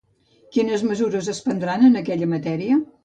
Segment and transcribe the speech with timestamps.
[0.55, 2.81] Quines mesures es prendran en aquella matèria?